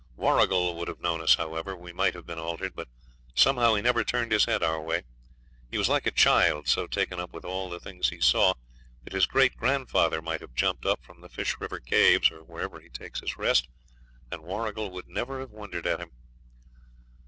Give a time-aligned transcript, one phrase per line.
[0.15, 2.87] Warrigal would have known us however we might have been altered, but
[3.35, 5.03] somehow he never turned his head our way.
[5.69, 8.55] He was like a child, so taken up with all the things he saw
[9.03, 12.79] that his great grandfather might have jumped up from the Fish River Caves, or wherever
[12.79, 13.69] he takes his rest,
[14.31, 16.09] and Warrigal would never have wondered at him.